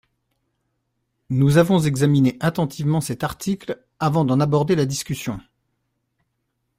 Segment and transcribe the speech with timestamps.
[1.29, 5.39] Nous avons examiné attentivement cet article avant d’en aborder la discussion.